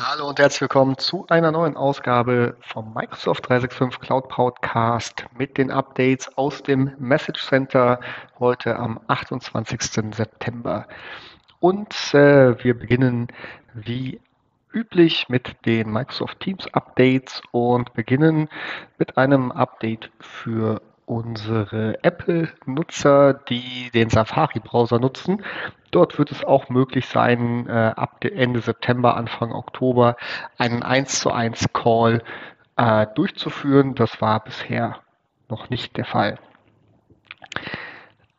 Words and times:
Hallo 0.00 0.28
und 0.28 0.38
herzlich 0.38 0.60
willkommen 0.60 0.96
zu 0.96 1.26
einer 1.28 1.50
neuen 1.50 1.76
Ausgabe 1.76 2.56
vom 2.60 2.94
Microsoft 2.94 3.48
365 3.48 4.00
Cloud 4.00 4.28
Podcast 4.28 5.26
mit 5.36 5.58
den 5.58 5.72
Updates 5.72 6.30
aus 6.38 6.62
dem 6.62 6.92
Message 7.00 7.44
Center 7.44 7.98
heute 8.38 8.76
am 8.76 9.00
28. 9.08 10.14
September. 10.14 10.86
Und 11.58 12.14
äh, 12.14 12.62
wir 12.62 12.78
beginnen 12.78 13.26
wie 13.74 14.20
üblich 14.72 15.28
mit 15.28 15.56
den 15.66 15.90
Microsoft 15.90 16.38
Teams 16.38 16.72
Updates 16.74 17.42
und 17.50 17.92
beginnen 17.94 18.48
mit 18.98 19.18
einem 19.18 19.50
Update 19.50 20.12
für 20.20 20.80
unsere 21.08 22.02
Apple-Nutzer, 22.04 23.34
die 23.34 23.90
den 23.92 24.10
Safari-Browser 24.10 24.98
nutzen. 24.98 25.42
Dort 25.90 26.18
wird 26.18 26.30
es 26.30 26.44
auch 26.44 26.68
möglich 26.68 27.06
sein, 27.06 27.66
äh, 27.66 27.92
ab 27.96 28.24
Ende 28.24 28.60
September, 28.60 29.16
Anfang 29.16 29.52
Oktober 29.52 30.16
einen 30.58 30.82
1 30.82 31.20
zu 31.20 31.32
1 31.32 31.72
Call 31.72 32.22
äh, 32.76 33.06
durchzuführen. 33.14 33.94
Das 33.94 34.20
war 34.20 34.44
bisher 34.44 35.00
noch 35.48 35.70
nicht 35.70 35.96
der 35.96 36.04
Fall. 36.04 36.38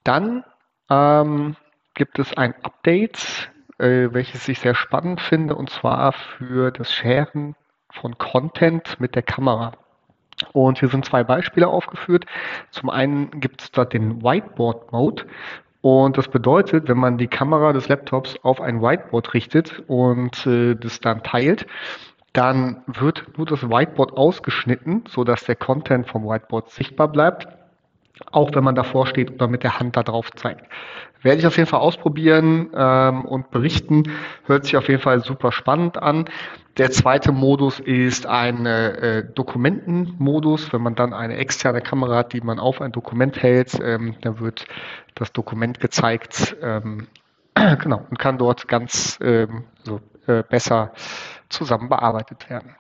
Dann 0.04 0.44
ähm, 0.90 1.56
gibt 1.96 2.20
es 2.20 2.38
ein 2.38 2.54
Update, 2.64 3.52
äh, 3.80 4.10
welches 4.12 4.48
ich 4.48 4.60
sehr 4.60 4.76
spannend 4.76 5.22
finde, 5.22 5.56
und 5.56 5.70
zwar 5.70 6.14
für 6.14 6.72
das 6.72 6.94
Sharen 6.94 7.56
von 7.92 8.18
Content 8.18 9.00
mit 9.00 9.16
der 9.16 9.24
Kamera. 9.24 9.72
Und 10.54 10.80
hier 10.80 10.90
sind 10.90 11.06
zwei 11.06 11.24
Beispiele 11.24 11.68
aufgeführt. 11.68 12.26
Zum 12.72 12.90
einen 12.90 13.40
gibt 13.40 13.62
es 13.62 13.72
dort 13.72 13.94
den 13.94 14.24
Whiteboard 14.24 14.92
Mode. 14.92 15.26
Und 15.82 16.18
das 16.18 16.28
bedeutet, 16.28 16.90
wenn 16.90 16.98
man 16.98 17.18
die 17.18 17.28
Kamera 17.28 17.72
des 17.72 17.88
Laptops 17.88 18.38
auf 18.44 18.60
ein 18.60 18.82
Whiteboard 18.82 19.34
richtet 19.34 19.84
und 19.88 20.46
äh, 20.46 20.76
das 20.76 21.00
dann 21.00 21.24
teilt, 21.24 21.68
dann 22.34 22.84
wird 22.86 23.38
nur 23.38 23.48
das 23.48 23.64
Whiteboard 23.64 24.16
ausgeschnitten, 24.18 25.04
sodass 25.08 25.46
der 25.46 25.56
Content 25.56 26.08
vom 26.08 26.26
Whiteboard 26.26 26.70
sichtbar 26.70 27.08
bleibt, 27.08 27.48
auch 28.32 28.54
wenn 28.54 28.64
man 28.64 28.76
davor 28.76 29.08
steht 29.08 29.32
oder 29.32 29.48
mit 29.48 29.64
der 29.64 29.80
Hand 29.80 29.98
da 29.98 30.04
drauf 30.04 30.32
zeigt. 30.32 30.66
Werde 31.22 31.40
ich 31.40 31.48
auf 31.48 31.58
jeden 31.58 31.68
Fall 31.68 31.82
ausprobieren 31.82 32.70
ähm, 32.74 33.26
und 33.26 33.52
berichten. 33.52 34.04
Hört 34.46 34.66
sich 34.66 34.78
auf 34.78 34.88
jeden 34.88 35.02
Fall 35.02 35.24
super 35.24 35.52
spannend 35.52 35.98
an. 35.98 36.26
Der 36.78 36.92
zweite 36.92 37.34
Modus 37.34 37.82
ist 37.82 38.26
ein 38.26 38.66
äh, 38.66 39.26
Dokumentenmodus. 39.34 40.72
Wenn 40.72 40.82
man 40.82 40.96
dann 40.96 41.14
eine 41.14 41.36
externe 41.36 41.82
Kamera 41.82 42.18
hat, 42.18 42.32
die 42.32 42.40
man 42.40 42.58
auf 42.58 42.80
ein 42.80 42.94
Dokument 42.94 43.42
hält, 43.42 43.78
ähm, 43.84 44.16
dann 44.22 44.40
wird 44.40 44.66
das 45.16 45.34
Dokument 45.34 45.82
gezeigt, 45.82 46.56
ähm, 46.62 47.08
genau, 47.54 48.06
und 48.10 48.18
kann 48.18 48.38
dort 48.38 48.70
ganz 48.70 49.20
ähm, 49.22 49.66
so, 49.84 50.00
äh, 50.28 50.44
besser 50.44 50.94
zusammen 51.50 51.90
bearbeitet 51.90 52.50
werden. 52.50 52.76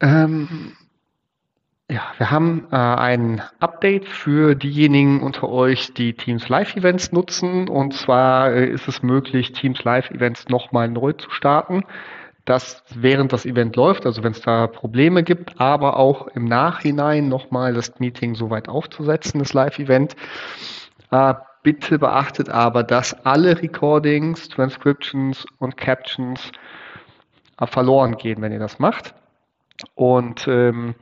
Ähm, 0.00 0.76
ja, 1.90 2.02
wir 2.18 2.30
haben 2.30 2.68
äh, 2.70 2.76
ein 2.76 3.42
Update 3.58 4.06
für 4.06 4.54
diejenigen 4.54 5.22
unter 5.22 5.48
euch, 5.48 5.92
die 5.92 6.14
Teams 6.14 6.48
Live 6.48 6.76
Events 6.76 7.10
nutzen. 7.10 7.68
Und 7.68 7.94
zwar 7.94 8.52
äh, 8.52 8.66
ist 8.66 8.86
es 8.86 9.02
möglich, 9.02 9.52
Teams 9.52 9.82
Live 9.82 10.10
Events 10.10 10.48
nochmal 10.48 10.88
neu 10.88 11.12
zu 11.14 11.30
starten. 11.30 11.82
Das 12.44 12.84
während 12.94 13.32
das 13.32 13.44
Event 13.44 13.74
läuft, 13.74 14.06
also 14.06 14.22
wenn 14.22 14.32
es 14.32 14.40
da 14.40 14.68
Probleme 14.68 15.24
gibt, 15.24 15.60
aber 15.60 15.96
auch 15.96 16.28
im 16.28 16.44
Nachhinein 16.44 17.28
nochmal 17.28 17.74
das 17.74 17.98
Meeting 17.98 18.34
so 18.34 18.50
weit 18.50 18.68
aufzusetzen, 18.68 19.40
das 19.40 19.52
Live-Event. 19.52 20.16
Äh, 21.10 21.34
bitte 21.62 21.98
beachtet 21.98 22.48
aber, 22.48 22.84
dass 22.84 23.14
alle 23.26 23.60
Recordings, 23.60 24.48
Transcriptions 24.48 25.44
und 25.58 25.76
Captions 25.76 26.52
äh, 27.60 27.66
verloren 27.66 28.16
gehen, 28.16 28.40
wenn 28.40 28.52
ihr 28.52 28.60
das 28.60 28.78
macht. 28.78 29.14
Und 29.94 30.46
ähm, 30.46 30.94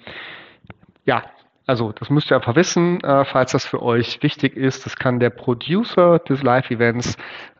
ja, 1.08 1.22
also 1.66 1.92
das 1.92 2.10
müsst 2.10 2.30
ihr 2.30 2.36
einfach 2.36 2.54
wissen, 2.54 3.00
äh, 3.00 3.24
falls 3.24 3.52
das 3.52 3.64
für 3.64 3.82
euch 3.82 4.22
wichtig 4.22 4.56
ist. 4.56 4.84
Das 4.84 4.96
kann 4.96 5.18
der 5.18 5.30
Producer 5.30 6.18
des 6.18 6.42
Live-Events, 6.42 7.16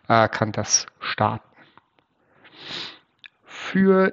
äh, 0.07 0.29
kann 0.29 0.53
das 0.53 0.87
starten. 1.01 1.49
Für 3.45 4.13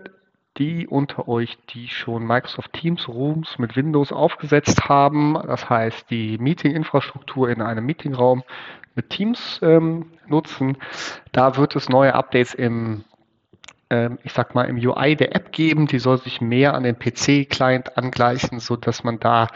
die 0.58 0.88
unter 0.88 1.28
euch, 1.28 1.58
die 1.68 1.90
schon 1.90 2.26
Microsoft 2.26 2.72
Teams 2.72 3.10
Rooms 3.10 3.60
mit 3.60 3.76
Windows 3.76 4.14
aufgesetzt 4.14 4.88
haben, 4.88 5.34
das 5.34 5.70
heißt 5.70 6.10
die 6.10 6.38
Meeting-Infrastruktur 6.38 7.50
in 7.50 7.62
einem 7.62 7.86
Meetingraum 7.86 8.44
mit 8.96 9.10
Teams 9.10 9.60
ähm, 9.62 10.12
nutzen, 10.28 10.78
da 11.34 11.58
wird 11.58 11.76
es 11.76 11.90
neue 11.90 12.16
Updates 12.16 12.54
im 12.54 13.04
ich 14.24 14.34
sag 14.34 14.56
mal, 14.56 14.64
im 14.64 14.78
UI 14.78 15.16
der 15.16 15.36
App 15.36 15.52
geben. 15.52 15.86
Die 15.86 16.00
soll 16.00 16.18
sich 16.18 16.42
mehr 16.42 16.74
an 16.74 16.84
den 16.84 16.98
PC-Client 16.98 17.98
angleichen, 17.98 18.60
so 18.60 18.76
dass 18.76 19.04
man 19.04 19.20
da 19.20 19.48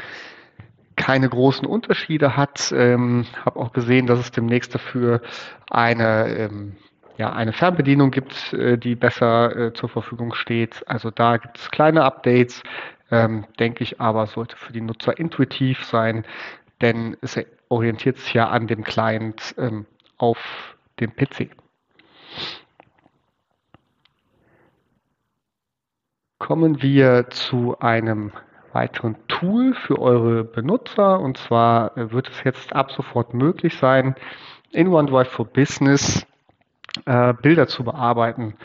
keine 0.99 1.29
großen 1.29 1.65
Unterschiede 1.65 2.35
hat. 2.35 2.71
Ähm, 2.75 3.25
habe 3.43 3.59
auch 3.59 3.71
gesehen, 3.71 4.05
dass 4.05 4.19
es 4.19 4.31
demnächst 4.31 4.75
dafür 4.75 5.21
eine, 5.69 6.27
ähm, 6.37 6.75
ja, 7.17 7.31
eine 7.31 7.53
Fernbedienung 7.53 8.11
gibt, 8.11 8.53
äh, 8.53 8.77
die 8.77 8.95
besser 8.95 9.55
äh, 9.55 9.73
zur 9.73 9.89
Verfügung 9.89 10.33
steht. 10.33 10.83
Also 10.87 11.09
da 11.09 11.37
gibt 11.37 11.57
es 11.57 11.71
kleine 11.71 12.03
Updates, 12.03 12.61
ähm, 13.11 13.45
denke 13.59 13.83
ich 13.83 13.99
aber, 14.01 14.27
sollte 14.27 14.57
für 14.57 14.73
die 14.73 14.81
Nutzer 14.81 15.17
intuitiv 15.17 15.85
sein, 15.85 16.25
denn 16.81 17.17
es 17.21 17.39
orientiert 17.69 18.17
sich 18.17 18.33
ja 18.33 18.49
an 18.49 18.67
dem 18.67 18.83
Client 18.83 19.55
ähm, 19.57 19.85
auf 20.17 20.75
dem 20.99 21.15
PC. 21.15 21.51
Kommen 26.39 26.81
wir 26.81 27.29
zu 27.29 27.77
einem 27.79 28.31
weiteren 28.73 29.15
Tool 29.27 29.73
für 29.73 29.99
eure 29.99 30.43
Benutzer. 30.43 31.19
Und 31.19 31.37
zwar 31.37 31.91
wird 31.95 32.29
es 32.29 32.43
jetzt 32.43 32.73
ab 32.73 32.91
sofort 32.91 33.33
möglich 33.33 33.77
sein, 33.77 34.15
in 34.71 34.87
OneDrive 34.87 35.27
for 35.27 35.45
Business 35.45 36.25
äh, 37.05 37.33
Bilder 37.33 37.67
zu 37.67 37.83
bearbeiten. 37.83 38.55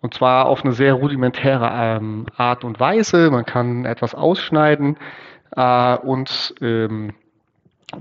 Und 0.00 0.14
zwar 0.14 0.46
auf 0.46 0.64
eine 0.64 0.72
sehr 0.72 0.94
rudimentäre 0.94 1.70
ähm, 1.72 2.26
Art 2.36 2.64
und 2.64 2.78
Weise. 2.78 3.30
Man 3.30 3.44
kann 3.44 3.84
etwas 3.84 4.14
ausschneiden 4.14 4.96
äh, 5.56 5.96
und 5.96 6.54
ähm, 6.60 7.14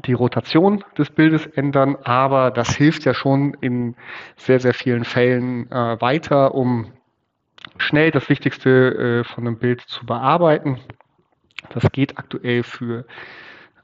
die 0.05 0.13
Rotation 0.13 0.83
des 0.97 1.09
Bildes 1.09 1.47
ändern, 1.47 1.97
aber 2.03 2.51
das 2.51 2.75
hilft 2.75 3.05
ja 3.05 3.13
schon 3.13 3.55
in 3.61 3.95
sehr, 4.35 4.59
sehr 4.59 4.73
vielen 4.73 5.05
Fällen 5.05 5.71
äh, 5.71 5.99
weiter, 6.01 6.53
um 6.53 6.91
schnell 7.77 8.11
das 8.11 8.29
Wichtigste 8.29 8.69
äh, 8.69 9.23
von 9.23 9.47
einem 9.47 9.57
Bild 9.57 9.81
zu 9.81 10.05
bearbeiten. 10.05 10.79
Das 11.69 11.91
geht 11.91 12.17
aktuell 12.17 12.63
für 12.63 13.05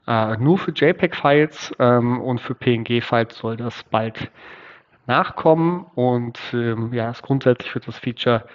äh, 0.06 0.36
nur 0.36 0.58
für 0.58 0.72
JPEG-Files 0.72 1.74
ähm, 1.78 2.20
und 2.20 2.40
für 2.40 2.54
PNG-Files 2.54 3.36
soll 3.36 3.56
das 3.56 3.82
bald 3.84 4.30
nachkommen 5.06 5.86
und 5.94 6.38
ähm, 6.52 6.92
ja, 6.92 7.12
grundsätzlich 7.12 7.74
wird 7.74 7.88
das 7.88 7.98
Feature 7.98 8.46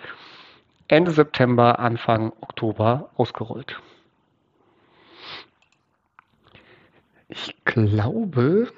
Ende 0.88 1.12
September, 1.12 1.80
Anfang 1.80 2.34
Oktober 2.42 3.12
ausgerollt. 3.16 3.80
Ich 7.28 7.56
glaube, 7.64 8.72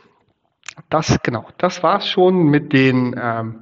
das 0.90 1.22
genau, 1.24 1.48
das 1.58 1.84
war 1.84 2.00
es 2.00 2.08
schon 2.10 2.48
mit 2.48 2.74
den 2.74 3.16
ähm, 3.18 3.61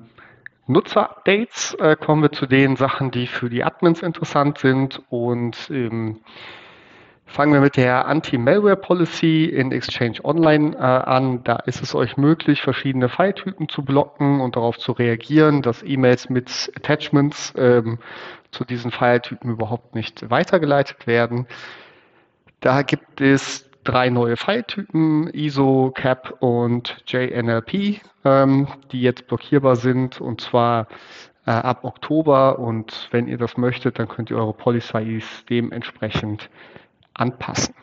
Nutzer-Updates 0.69 1.74
äh, 1.80 1.96
kommen 1.96 2.22
wir 2.22 2.31
zu 2.31 2.46
den 2.46 2.75
Sachen, 2.75 3.09
die 3.09 3.25
für 3.25 3.50
die 3.50 3.63
Admins 3.63 4.03
interessant 4.03 4.59
sind 4.59 5.02
und 5.09 5.57
ähm, 5.72 6.19
fangen 7.25 7.53
wir 7.53 7.59
mit 7.59 7.75
der 7.75 8.07
Anti-Malware-Policy 8.07 9.46
in 9.46 9.72
Exchange 9.72 10.24
Online 10.24 10.75
äh, 10.75 10.80
an. 10.80 11.44
Da 11.44 11.56
ist 11.66 11.81
es 11.81 11.96
euch 11.96 12.18
möglich, 12.18 12.62
verschiedene 12.62 13.09
File-Typen 13.09 13.68
zu 13.68 13.84
blocken 13.84 14.41
und 14.41 14.56
darauf 14.56 14.78
zu 14.78 14.91
reagieren, 14.91 15.63
dass 15.63 15.81
E-Mails 15.81 16.30
mit 16.30 16.72
Attachments 16.75 17.51
ähm, 17.57 17.98
zu 18.51 18.63
diesen 18.63 18.92
File-Typen 18.92 19.51
überhaupt 19.51 19.95
nicht 19.95 20.30
weitergeleitet 20.30 21.07
werden. 21.07 21.48
Da 22.60 22.83
gibt 22.83 23.22
es 23.22 23.69
drei 23.89 24.12
neue 24.12 24.38
File-Typen, 24.38 25.33
ISO, 25.33 25.91
CAP 25.95 26.36
und 26.41 27.03
JNLP, 27.07 28.01
ähm, 28.24 28.68
die 28.91 29.01
jetzt 29.01 29.25
blockierbar 29.25 29.75
sind 29.75 30.21
und 30.21 30.41
zwar 30.41 30.88
äh, 31.47 31.51
ab 31.51 31.83
Oktober. 31.83 32.59
Und 32.59 33.07
wenn 33.09 33.27
ihr 33.27 33.39
das 33.39 33.57
möchtet, 33.57 33.97
dann 33.97 34.07
könnt 34.07 34.30
ihr 34.30 34.38
eure 34.38 34.53
Policies 34.53 35.44
dementsprechend 35.50 36.51
anpassen. 37.15 37.74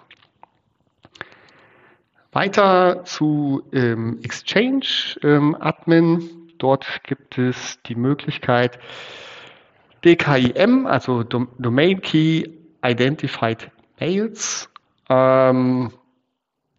Weiter 2.31 3.05
zu 3.05 3.65
ähm, 3.73 4.21
Exchange 4.23 5.17
ähm, 5.25 5.57
Admin. 5.59 6.53
Dort 6.59 6.87
gibt 7.03 7.37
es 7.37 7.83
die 7.83 7.97
Möglichkeit, 7.97 8.79
DKIM, 10.05 10.87
also 10.87 11.25
Domain 11.25 12.01
Key 12.01 12.45
Identified 12.85 13.73
Mails, 13.99 14.71
ähm, 15.09 15.93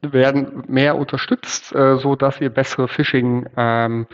werden 0.01 0.63
mehr 0.67 0.97
unterstützt, 0.97 1.73
äh, 1.75 1.97
so 1.97 2.15
dass 2.15 2.39
ihr 2.41 2.49
bessere 2.49 2.87
Phishing 2.87 3.47
ähm, 3.57 4.07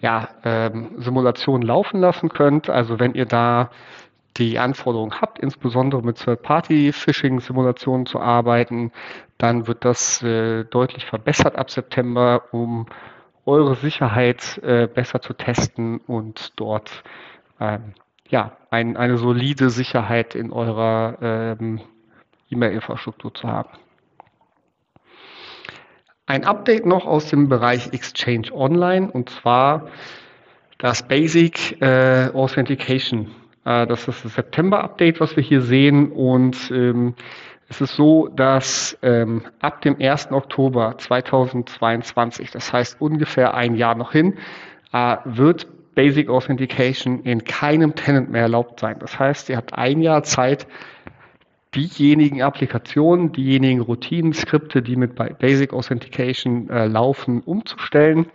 ja, 0.00 0.28
ähm, 0.44 0.90
Simulationen 0.98 1.66
laufen 1.66 2.00
lassen 2.00 2.28
könnt. 2.28 2.70
Also 2.70 2.98
wenn 2.98 3.14
ihr 3.14 3.26
da 3.26 3.70
die 4.36 4.58
Anforderung 4.58 5.20
habt, 5.20 5.38
insbesondere 5.40 6.02
mit 6.02 6.18
Third-Party-Phishing-Simulationen 6.18 8.06
zu 8.06 8.20
arbeiten, 8.20 8.92
dann 9.36 9.66
wird 9.66 9.84
das 9.84 10.22
äh, 10.22 10.64
deutlich 10.64 11.06
verbessert 11.06 11.56
ab 11.56 11.70
September, 11.70 12.44
um 12.52 12.86
eure 13.46 13.74
Sicherheit 13.74 14.58
äh, 14.62 14.86
besser 14.86 15.20
zu 15.20 15.32
testen 15.32 15.98
und 15.98 16.52
dort 16.56 17.02
ähm, 17.60 17.94
ja, 18.28 18.56
ein, 18.70 18.96
eine 18.96 19.16
solide 19.16 19.70
Sicherheit 19.70 20.34
in 20.34 20.52
eurer 20.52 21.16
ähm, 21.20 21.80
E-Mail-Infrastruktur 22.50 23.34
zu 23.34 23.48
haben. 23.48 23.70
Ein 26.26 26.44
Update 26.44 26.84
noch 26.84 27.06
aus 27.06 27.28
dem 27.30 27.48
Bereich 27.48 27.92
Exchange 27.92 28.52
Online 28.52 29.10
und 29.10 29.30
zwar 29.30 29.88
das 30.76 31.02
Basic 31.02 31.80
äh, 31.80 32.30
Authentication. 32.34 33.30
Äh, 33.64 33.86
das 33.86 34.06
ist 34.06 34.24
das 34.24 34.34
September-Update, 34.34 35.20
was 35.20 35.36
wir 35.36 35.42
hier 35.42 35.62
sehen 35.62 36.12
und 36.12 36.70
ähm, 36.70 37.14
es 37.70 37.82
ist 37.82 37.96
so, 37.96 38.28
dass 38.28 38.96
ähm, 39.02 39.42
ab 39.60 39.82
dem 39.82 39.96
1. 40.00 40.32
Oktober 40.32 40.94
2022, 40.96 42.50
das 42.50 42.72
heißt 42.72 43.00
ungefähr 43.00 43.54
ein 43.54 43.74
Jahr 43.74 43.94
noch 43.94 44.12
hin, 44.12 44.38
äh, 44.92 45.16
wird 45.24 45.66
Basic 45.94 46.28
Authentication 46.28 47.24
in 47.24 47.44
keinem 47.44 47.94
Tenant 47.94 48.30
mehr 48.30 48.42
erlaubt 48.42 48.80
sein. 48.80 48.98
Das 49.00 49.18
heißt, 49.18 49.48
ihr 49.50 49.56
habt 49.56 49.74
ein 49.74 50.00
Jahr 50.00 50.22
Zeit, 50.22 50.66
diejenigen 51.86 52.42
Applikationen, 52.42 53.32
diejenigen 53.32 53.80
Routinen-Skripte, 53.80 54.82
die 54.82 54.96
mit 54.96 55.14
Basic 55.38 55.72
Authentication 55.72 56.68
äh, 56.70 56.86
laufen, 56.86 57.40
umzustellen. 57.42 58.26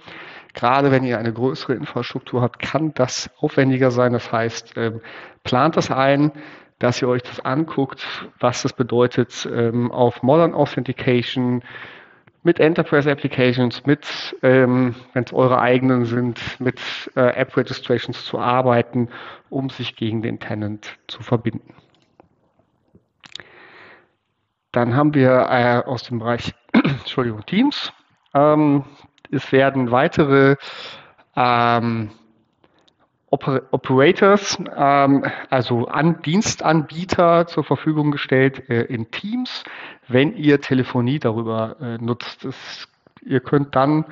Gerade 0.53 0.91
wenn 0.91 1.03
ihr 1.03 1.17
eine 1.17 1.33
größere 1.33 1.73
Infrastruktur 1.73 2.41
habt, 2.41 2.59
kann 2.59 2.93
das 2.93 3.29
aufwendiger 3.39 3.91
sein. 3.91 4.13
Das 4.13 4.31
heißt, 4.31 4.73
ähm, 4.77 5.01
plant 5.43 5.77
das 5.77 5.91
ein, 5.91 6.31
dass 6.79 7.01
ihr 7.01 7.07
euch 7.07 7.23
das 7.23 7.39
anguckt, 7.39 8.05
was 8.39 8.61
das 8.61 8.73
bedeutet 8.73 9.47
ähm, 9.51 9.91
auf 9.91 10.21
Modern 10.21 10.53
Authentication, 10.53 11.63
mit 12.43 12.59
Enterprise 12.59 13.09
Applications, 13.09 13.85
mit, 13.85 14.35
ähm, 14.43 14.95
wenn 15.13 15.23
es 15.23 15.33
eure 15.33 15.59
eigenen 15.59 16.05
sind, 16.05 16.41
mit 16.59 16.79
äh, 17.15 17.21
App 17.21 17.55
Registrations 17.55 18.25
zu 18.25 18.37
arbeiten, 18.37 19.07
um 19.49 19.69
sich 19.69 19.95
gegen 19.95 20.21
den 20.21 20.39
Tenant 20.39 20.97
zu 21.07 21.23
verbinden. 21.23 21.73
Dann 24.73 24.95
haben 24.95 25.13
wir 25.13 25.47
äh, 25.49 25.87
aus 25.87 26.03
dem 26.03 26.19
Bereich 26.19 26.53
Entschuldigung, 26.73 27.45
Teams. 27.45 27.93
Ähm, 28.33 28.83
es 29.31 29.51
werden 29.51 29.91
weitere 29.91 30.55
ähm, 31.35 32.09
Oper 33.29 33.61
Operators, 33.71 34.57
ähm, 34.75 35.25
also 35.51 35.87
an 35.87 36.21
Dienstanbieter 36.23 37.45
zur 37.45 37.63
Verfügung 37.63 38.11
gestellt 38.11 38.67
äh, 38.69 38.81
in 38.81 39.11
Teams, 39.11 39.63
wenn 40.07 40.35
ihr 40.35 40.59
Telefonie 40.59 41.19
darüber 41.19 41.77
äh, 41.79 41.97
nutzt. 41.99 42.43
Das, 42.43 42.87
ihr 43.23 43.41
könnt 43.41 43.75
dann 43.75 44.05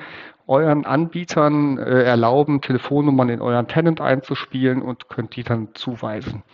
euren 0.46 0.86
Anbietern 0.86 1.78
äh, 1.78 2.04
erlauben, 2.04 2.60
Telefonnummern 2.60 3.30
in 3.30 3.40
euren 3.40 3.66
Tenant 3.66 4.00
einzuspielen 4.00 4.80
und 4.80 5.08
könnt 5.08 5.34
die 5.34 5.42
dann 5.42 5.74
zuweisen. 5.74 6.44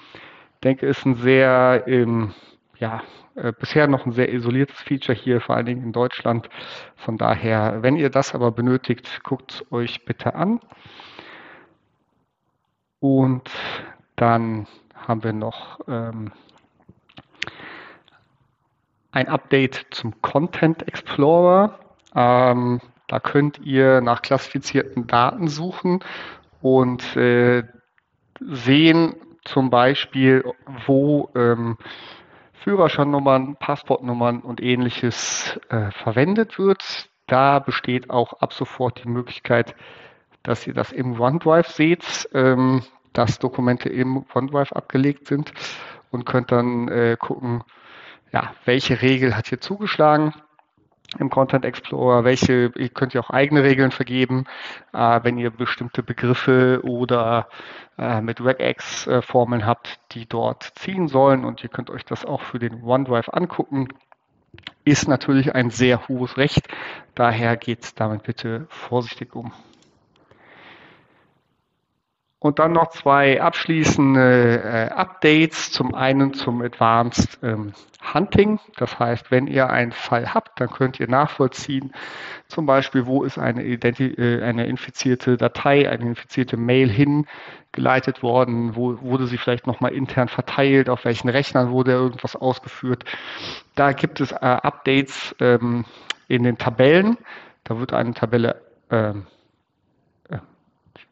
Ich 0.54 0.60
denke, 0.60 0.86
ist 0.86 1.04
ein 1.04 1.16
sehr 1.16 1.84
ähm, 1.86 2.32
ja, 2.78 3.02
äh, 3.34 3.52
bisher 3.52 3.86
noch 3.86 4.06
ein 4.06 4.12
sehr 4.12 4.32
isoliertes 4.32 4.80
Feature 4.80 5.16
hier, 5.16 5.40
vor 5.40 5.56
allen 5.56 5.66
Dingen 5.66 5.82
in 5.82 5.92
Deutschland. 5.92 6.48
Von 6.96 7.18
daher, 7.18 7.82
wenn 7.82 7.96
ihr 7.96 8.10
das 8.10 8.34
aber 8.34 8.50
benötigt, 8.50 9.22
guckt 9.24 9.52
es 9.52 9.72
euch 9.72 10.04
bitte 10.04 10.34
an. 10.34 10.60
Und 13.00 13.50
dann 14.16 14.66
haben 14.94 15.22
wir 15.22 15.32
noch 15.32 15.80
ähm, 15.86 16.32
ein 19.12 19.28
Update 19.28 19.86
zum 19.90 20.20
Content 20.20 20.86
Explorer. 20.86 21.78
Ähm, 22.14 22.80
da 23.06 23.20
könnt 23.20 23.58
ihr 23.60 24.00
nach 24.00 24.22
klassifizierten 24.22 25.06
Daten 25.06 25.48
suchen 25.48 26.00
und 26.60 27.16
äh, 27.16 27.62
sehen 28.40 29.14
zum 29.44 29.70
Beispiel, 29.70 30.44
wo 30.86 31.30
ähm, 31.34 31.78
Führerscheinnummern, 32.62 33.56
Passportnummern 33.56 34.40
und 34.40 34.62
ähnliches 34.62 35.58
äh, 35.68 35.90
verwendet 35.90 36.58
wird. 36.58 37.10
Da 37.26 37.58
besteht 37.58 38.10
auch 38.10 38.34
ab 38.34 38.52
sofort 38.52 39.04
die 39.04 39.08
Möglichkeit, 39.08 39.74
dass 40.42 40.66
ihr 40.66 40.74
das 40.74 40.92
im 40.92 41.20
OneDrive 41.20 41.68
seht, 41.68 42.28
ähm, 42.32 42.82
dass 43.12 43.38
Dokumente 43.38 43.88
im 43.88 44.24
OneDrive 44.34 44.72
abgelegt 44.72 45.26
sind 45.26 45.52
und 46.10 46.24
könnt 46.24 46.52
dann 46.52 46.88
äh, 46.88 47.16
gucken, 47.18 47.64
ja, 48.32 48.54
welche 48.64 49.02
Regel 49.02 49.36
hat 49.36 49.48
hier 49.48 49.60
zugeschlagen 49.60 50.34
im 51.18 51.30
Content 51.30 51.64
Explorer, 51.64 52.24
welche, 52.24 52.72
ihr 52.76 52.88
könnt 52.90 53.14
ja 53.14 53.20
auch 53.22 53.30
eigene 53.30 53.62
Regeln 53.62 53.90
vergeben, 53.90 54.44
äh, 54.92 55.20
wenn 55.22 55.38
ihr 55.38 55.50
bestimmte 55.50 56.02
Begriffe 56.02 56.80
oder 56.84 57.48
äh, 57.96 58.20
mit 58.20 58.44
regex 58.44 59.06
äh, 59.06 59.22
Formeln 59.22 59.64
habt, 59.64 60.00
die 60.12 60.26
dort 60.26 60.72
ziehen 60.74 61.08
sollen 61.08 61.44
und 61.44 61.62
ihr 61.62 61.70
könnt 61.70 61.90
euch 61.90 62.04
das 62.04 62.24
auch 62.24 62.42
für 62.42 62.58
den 62.58 62.82
OneDrive 62.82 63.30
angucken. 63.32 63.88
Ist 64.84 65.08
natürlich 65.08 65.54
ein 65.54 65.70
sehr 65.70 66.08
hohes 66.08 66.36
Recht, 66.36 66.68
daher 67.14 67.56
geht 67.56 67.98
damit 68.00 68.24
bitte 68.24 68.66
vorsichtig 68.68 69.34
um. 69.34 69.52
Und 72.40 72.60
dann 72.60 72.72
noch 72.72 72.90
zwei 72.90 73.42
abschließende 73.42 74.62
äh, 74.62 74.92
Updates. 74.92 75.72
Zum 75.72 75.94
einen 75.94 76.34
zum 76.34 76.62
Advanced 76.62 77.38
ähm, 77.42 77.72
Hunting. 78.14 78.60
Das 78.76 78.98
heißt, 78.98 79.30
wenn 79.30 79.48
ihr 79.48 79.70
einen 79.70 79.90
Fall 79.90 80.32
habt, 80.34 80.60
dann 80.60 80.70
könnt 80.70 81.00
ihr 81.00 81.08
nachvollziehen, 81.08 81.92
zum 82.46 82.64
Beispiel, 82.64 83.06
wo 83.06 83.24
ist 83.24 83.38
eine, 83.38 83.64
Identi 83.64 84.06
äh, 84.06 84.42
eine 84.42 84.66
infizierte 84.66 85.36
Datei, 85.36 85.90
eine 85.90 86.06
infizierte 86.06 86.56
Mail 86.56 86.88
hingeleitet 86.88 88.22
worden, 88.22 88.76
wo 88.76 89.00
wurde 89.02 89.26
sie 89.26 89.36
vielleicht 89.36 89.66
nochmal 89.66 89.92
intern 89.92 90.28
verteilt, 90.28 90.88
auf 90.88 91.04
welchen 91.04 91.28
Rechnern 91.28 91.70
wurde 91.70 91.92
irgendwas 91.92 92.36
ausgeführt. 92.36 93.04
Da 93.74 93.92
gibt 93.92 94.20
es 94.20 94.30
äh, 94.30 94.36
Updates 94.36 95.34
ähm, 95.40 95.84
in 96.28 96.44
den 96.44 96.56
Tabellen. 96.56 97.18
Da 97.64 97.78
wird 97.80 97.92
eine 97.92 98.14
Tabelle 98.14 98.62
ähm, 98.90 99.26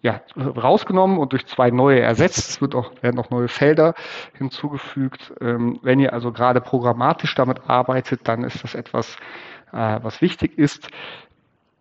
ja, 0.07 0.21
rausgenommen 0.37 1.19
und 1.19 1.33
durch 1.33 1.47
zwei 1.47 1.73
neue 1.73 1.99
ersetzt. 1.99 2.49
Es 2.49 2.61
wird 2.61 2.77
auch, 2.77 2.93
werden 3.03 3.19
auch 3.19 3.31
neue 3.31 3.49
Felder 3.49 3.95
hinzugefügt. 4.35 5.35
Ähm, 5.41 5.81
wenn 5.83 5.99
ihr 5.99 6.13
also 6.13 6.31
gerade 6.31 6.61
programmatisch 6.61 7.35
damit 7.35 7.69
arbeitet, 7.69 8.21
dann 8.23 8.45
ist 8.45 8.63
das 8.63 8.77
etwas, 8.77 9.17
äh, 9.73 9.99
was 10.03 10.23
wichtig 10.23 10.57
ist. 10.59 10.89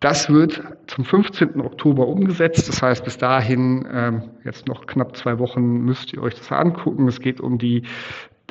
Das 0.00 0.28
wird 0.28 0.60
zum 0.88 1.04
15. 1.04 1.60
Oktober 1.60 2.08
umgesetzt. 2.08 2.68
Das 2.68 2.82
heißt, 2.82 3.04
bis 3.04 3.16
dahin, 3.16 3.86
ähm, 3.92 4.22
jetzt 4.42 4.66
noch 4.66 4.86
knapp 4.86 5.16
zwei 5.16 5.38
Wochen, 5.38 5.84
müsst 5.84 6.12
ihr 6.12 6.20
euch 6.20 6.34
das 6.34 6.50
angucken. 6.50 7.06
Es 7.06 7.20
geht 7.20 7.40
um 7.40 7.58
die 7.58 7.84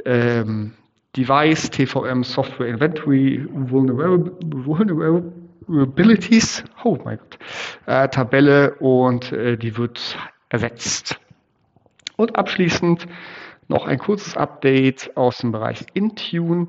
ähm, 0.06 0.72
Device 1.18 1.70
TVM 1.70 2.24
Software 2.24 2.70
Inventory 2.70 3.46
Vulnerability 3.52 5.45
Abilities, 5.68 6.64
oh 6.84 6.98
mein 7.04 7.18
Gott, 7.18 7.40
äh, 7.86 8.08
Tabelle 8.10 8.76
und 8.76 9.32
äh, 9.32 9.58
die 9.58 9.78
wird 9.78 10.18
ersetzt. 10.50 11.20
Und 12.18 12.38
abschließend 12.38 13.08
noch 13.68 13.88
ein 13.88 13.98
kurzes 13.98 14.38
Update 14.38 15.16
aus 15.18 15.40
dem 15.40 15.52
Bereich 15.52 15.86
Intune. 15.94 16.68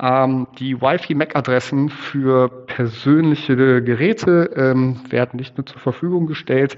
Ähm, 0.00 0.46
die 0.58 0.80
Wi-Fi-MAC-Adressen 0.80 1.90
für 1.90 2.48
persönliche 2.66 3.82
Geräte 3.82 4.50
ähm, 4.56 5.00
werden 5.10 5.36
nicht 5.36 5.56
mehr 5.58 5.66
zur 5.66 5.78
Verfügung 5.78 6.26
gestellt. 6.26 6.76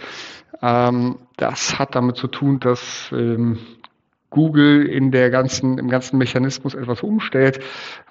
Ähm, 0.61 1.19
das 1.37 1.79
hat 1.79 1.95
damit 1.95 2.17
zu 2.17 2.27
tun, 2.27 2.59
dass 2.59 3.11
ähm, 3.13 3.59
Google 4.31 4.87
in 4.87 5.13
der 5.13 5.31
ganzen, 5.31 5.79
im 5.79 5.89
ganzen 5.89 6.19
Mechanismus 6.19 6.75
etwas 6.75 7.03
umstellt, 7.03 7.61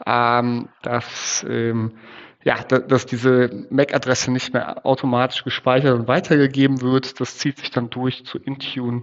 ähm, 0.05 0.69
dass 0.81 1.45
ähm, 1.49 1.91
ja, 2.43 2.63
dass 2.63 3.05
diese 3.05 3.65
MAC-Adresse 3.69 4.31
nicht 4.31 4.53
mehr 4.53 4.85
automatisch 4.85 5.43
gespeichert 5.43 5.93
und 5.93 6.07
weitergegeben 6.07 6.81
wird. 6.81 7.19
Das 7.19 7.37
zieht 7.37 7.59
sich 7.59 7.69
dann 7.69 7.89
durch 7.89 8.25
zu 8.25 8.39
Intune. 8.39 9.01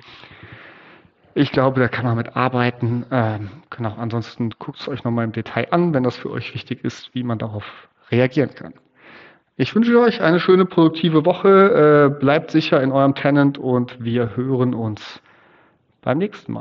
Ich 1.34 1.52
glaube, 1.52 1.80
da 1.80 1.86
kann 1.86 2.04
man 2.04 2.16
mit 2.16 2.34
arbeiten. 2.34 3.06
Ähm, 3.12 3.50
genau, 3.70 3.94
ansonsten 3.96 4.50
guckt 4.58 4.80
es 4.80 4.88
euch 4.88 5.04
nochmal 5.04 5.24
im 5.24 5.32
Detail 5.32 5.68
an, 5.70 5.94
wenn 5.94 6.02
das 6.02 6.16
für 6.16 6.30
euch 6.30 6.52
wichtig 6.52 6.82
ist, 6.84 7.14
wie 7.14 7.22
man 7.22 7.38
darauf 7.38 7.64
reagieren 8.10 8.54
kann. 8.54 8.74
Ich 9.56 9.74
wünsche 9.74 9.98
euch 10.00 10.20
eine 10.20 10.40
schöne, 10.40 10.64
produktive 10.64 11.24
Woche. 11.24 12.12
Äh, 12.16 12.20
bleibt 12.20 12.50
sicher 12.50 12.82
in 12.82 12.90
eurem 12.90 13.14
Tenant 13.14 13.58
und 13.58 14.02
wir 14.02 14.36
hören 14.36 14.74
uns 14.74 15.20
beim 16.02 16.18
nächsten 16.18 16.52
Mal. 16.52 16.56